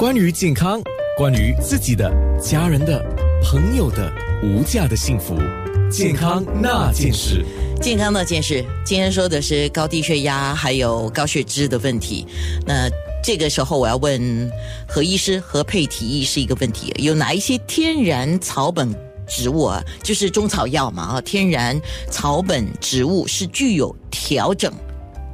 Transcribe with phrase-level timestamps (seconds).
[0.00, 0.80] 关于健康，
[1.14, 2.10] 关于自己的、
[2.40, 3.04] 家人的、
[3.44, 4.10] 朋友的
[4.42, 5.36] 无价的幸福，
[5.90, 7.44] 健康那件事。
[7.82, 12.26] 健康那件事，今天说的是高低血压还有高血脂的问题。
[12.66, 12.88] 那
[13.22, 14.50] 这个时候我要问
[14.88, 18.88] 何医师、何佩提议是一个问题：有哪一些天然草本
[19.28, 21.78] 植物啊，就是中草药嘛啊，天然
[22.10, 24.72] 草本植物是具有调整、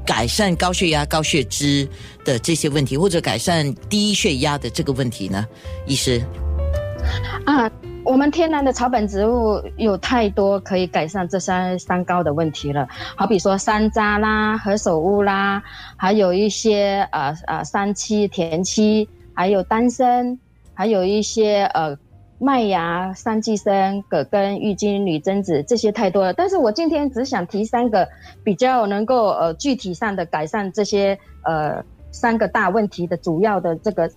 [0.06, 1.86] 改善高血压、高血脂
[2.24, 5.44] 的这些问题，或者改善低血压的这个问题呢？
[5.86, 6.22] 医师
[7.44, 7.70] 啊。
[8.06, 15.60] 我们天然的草本植物有太多可以改善这三三高的问题了，好比说山楂啦、何首乌啦，
[15.96, 20.38] 还有一些呃呃三七田七，还有丹参，
[20.72, 21.98] 还有一些呃
[22.38, 26.32] 麦芽、三季生、葛根、郁金、女贞子，这些太多了。
[26.32, 28.08] 但是我今天只想提三个
[28.44, 34.10] 比较能够呃具体上的改善这些呃三个大问题的主要的这个。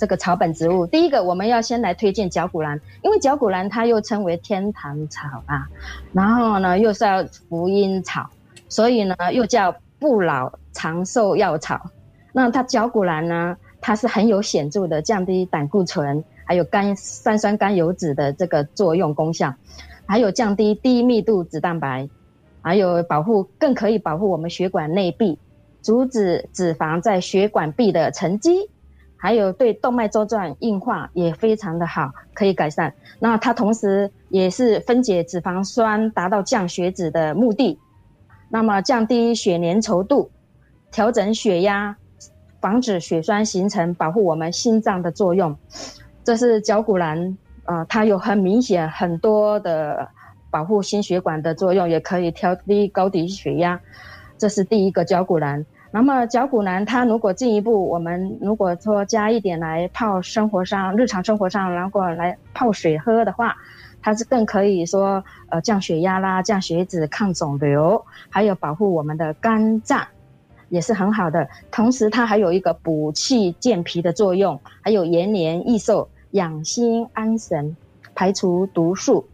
[0.00, 5.68] 这个草本植物，第一个我们要先来推荐角骨兰，因为角骨兰它又称为天堂草啊，
[6.14, 8.26] 然后呢又是要福音草，
[8.66, 11.78] 所以呢又叫不老长寿药草。
[12.32, 19.54] 那它角骨兰呢，它是很有显著的降低胆固醇，还有甘三酸甘油脂的这个作用功效，
[20.04, 22.08] 还有降低低密度脂蛋白，
[22.60, 25.38] 还有保护更可以保护我们血管内壁，
[25.80, 28.68] 阻止脂肪在血管壁的沉积。
[29.16, 32.92] 还有对动脉粥状硬化也非常的好，可以改善。
[33.20, 37.78] 那它同时也是分解脂肪酸，达到降血脂的目的。
[38.48, 40.28] 那么降低血粘稠度，
[40.90, 41.96] 调整血压，
[42.60, 45.56] 防止血栓形成，保护我们心脏的作用。
[46.22, 50.08] 这是绞股蓝啊，它有很明显很多的
[50.50, 53.80] 保护心血管的作用，也可以调低高低血压。
[54.38, 55.64] 这是第一个绞股蓝。
[55.92, 63.56] 那么绞股蓝，它如果进一步，我们如果说加一点来泡生活上、日常生活上，然后来泡水喝的话，
[64.00, 70.06] 它是更可以说呃降血压啦、降血脂、抗肿瘤，还有保护我们的肝脏，
[70.70, 71.46] 也是很好的。
[71.70, 77.76] 同时，它还有一个补气健脾的作用，还有延年益寿、养心安神、
[78.14, 79.28] 排除毒素，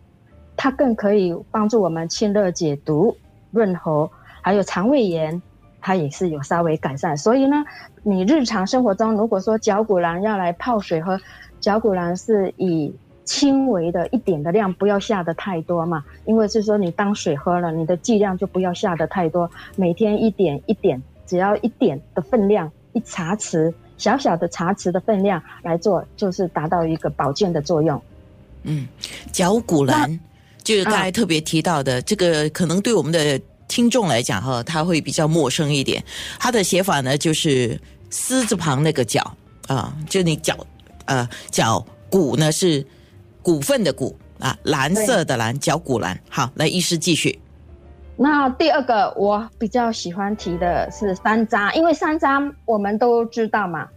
[0.56, 3.16] 它更可以帮助我们清热解毒、
[3.52, 4.10] 润喉，
[4.42, 5.40] 还有肠胃炎。
[5.78, 7.64] 它也是有稍微改善，所以呢，
[8.02, 11.16] 你日常生活中如果说绞股蓝要来泡水喝，
[11.60, 12.92] 绞股蓝是以
[13.22, 28.00] 轻微的一点的量，不要下的太多嘛，因为是说你当水喝了，你的剂量就不要下的太多，每天一点一点，只要一点的分量，一茶匙小小的茶匙的分量来做，就是达到一个保健的作用。
[28.62, 28.86] 嗯，
[29.32, 30.20] 绞股蓝
[30.62, 33.40] 就是刚才特别提到的，这个可能对我们的。
[33.68, 36.02] 听众来讲哈，他会比较陌生一点。
[36.38, 37.78] 他的写法呢，就是
[38.10, 40.56] “丝”字旁那个“绞”啊，就你“绞”
[41.06, 42.86] 呃“绞股”呢是
[43.42, 46.16] 股份的“股”啊，蓝色的“蓝”绞股蓝。
[46.30, 47.36] 好，来医师继续。
[48.16, 53.88] 那第二个我比较喜欢提的是山楂，因为山楂我们都知道嘛，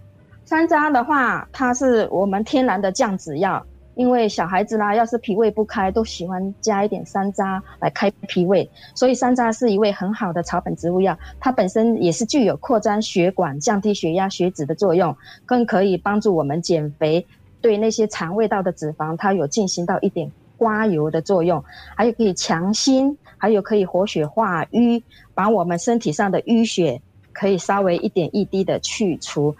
[0.46, 3.66] 山楂的话它是我们天然的降脂药。
[3.96, 11.20] 因为小孩子啦，要是脾胃不开，都喜欢加一点山楂来开脾胃，所以山楂是一味很好的草本植物药。
[11.38, 15.14] 它本身也是具有扩张血管、降低血压、血脂的作用，
[15.46, 17.28] 更可以帮助我们减肥。
[17.60, 21.64] 对那些肠胃道的脂肪，它有进行到一点刮油的作用，
[21.96, 25.02] 还有可以强心，还有可以活血化瘀，
[25.34, 27.02] 把我们身体上的淤血
[27.34, 29.56] 可以稍微一点一滴的去除。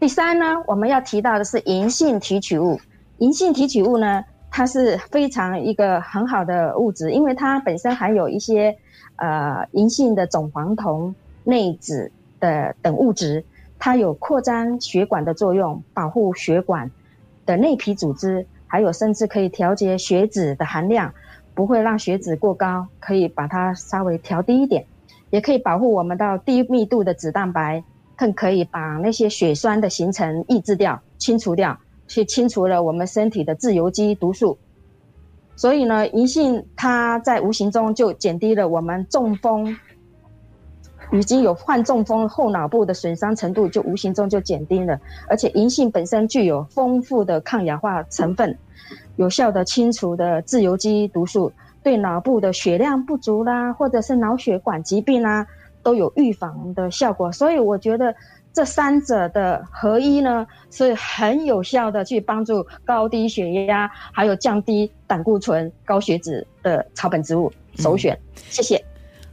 [0.00, 2.80] 第三呢，我们要提到的是银杏提取物。
[3.18, 8.76] 银杏提取物呢，它是非常一个很好的物质，因为它本身含有一些，
[9.14, 11.14] 呃，银杏的总黄酮、
[11.44, 12.10] 内酯
[12.40, 13.44] 的等物质，
[13.78, 16.90] 它有扩张血管的作用，保护血管
[17.46, 21.12] 的内皮组织，还有甚至可以调节血脂的含量，
[21.54, 24.86] 不会让血脂过高，可以把它稍微调低一点，
[25.28, 27.84] 也可以保护我们到低密度的脂蛋白，
[28.16, 31.78] 更可以把那些血栓的形成抑制掉、清除掉。
[32.08, 34.58] 去清除了我们身体的自由基毒素，
[35.56, 39.76] 所以呢，银杏它在无形中就减低了我们中风，
[41.12, 44.98] 已经有患中风后脑部的损伤程度，就无形中就减低了。
[45.28, 48.58] 而且银杏本身具有丰富的抗氧化成分，
[49.16, 55.46] 有效的清除的自由基毒素，对脑部的血量不足啦，或者是脑血管疾病啦，
[55.82, 57.30] 都有预防的效果。
[57.30, 58.14] 所以我觉得。
[58.54, 68.14] 这三者的合一呢，是很有效的去帮助高低血压，还有降低胆固醇、高血脂的草本植物首选。
[68.50, 68.91] 谢谢。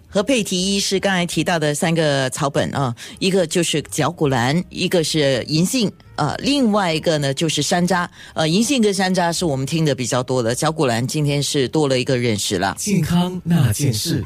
[0.09, 8.07] 和佩提医师刚才提到的三个草本啊，一个就是绞股蓝，一个是银杏，呃，另外一个呢就是山楂。
[8.33, 12.75] 呃，银杏跟山楂是我们听的比较多的，绞股蓝今天是多了一个认识了。
[12.77, 14.23] 健康那件事。